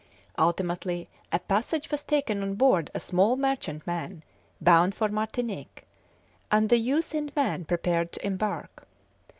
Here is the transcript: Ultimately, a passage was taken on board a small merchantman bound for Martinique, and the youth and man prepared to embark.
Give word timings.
Ultimately, 0.39 1.07
a 1.31 1.37
passage 1.37 1.91
was 1.91 2.01
taken 2.01 2.41
on 2.41 2.55
board 2.55 2.89
a 2.95 2.99
small 2.99 3.37
merchantman 3.37 4.23
bound 4.59 4.95
for 4.95 5.09
Martinique, 5.09 5.85
and 6.49 6.69
the 6.69 6.79
youth 6.79 7.13
and 7.13 7.31
man 7.35 7.65
prepared 7.65 8.11
to 8.13 8.25
embark. 8.25 8.87